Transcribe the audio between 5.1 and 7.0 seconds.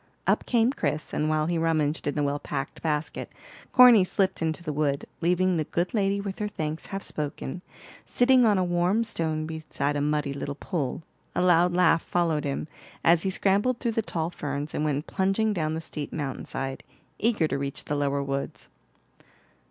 leaving the good lady with her thanks